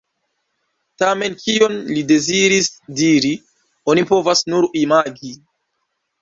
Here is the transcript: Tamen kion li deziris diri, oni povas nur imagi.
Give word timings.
Tamen 1.01 1.35
kion 1.41 1.75
li 1.89 2.03
deziris 2.11 2.71
diri, 3.03 3.31
oni 3.95 4.07
povas 4.13 4.43
nur 4.55 4.67
imagi. 4.85 5.37